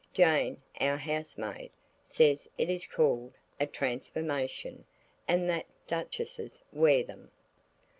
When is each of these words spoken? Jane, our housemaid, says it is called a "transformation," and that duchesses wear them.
Jane, 0.13 0.59
our 0.79 0.97
housemaid, 0.97 1.69
says 2.03 2.49
it 2.57 2.71
is 2.71 2.87
called 2.87 3.35
a 3.59 3.67
"transformation," 3.67 4.85
and 5.27 5.47
that 5.47 5.67
duchesses 5.85 6.63
wear 6.71 7.03
them. 7.03 7.29